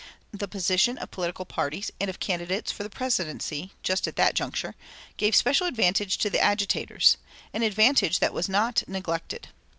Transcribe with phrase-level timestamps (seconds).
[0.33, 4.73] The position of political parties and of candidates for the Presidency, just at that juncture,
[5.15, 7.17] gave special advantage to the agitators
[7.53, 9.49] an advantage that was not neglected.